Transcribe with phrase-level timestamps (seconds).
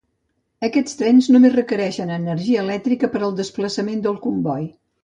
[0.67, 4.71] Aquests trens només requereixen energia elèctrica per al desplaçament del comboi.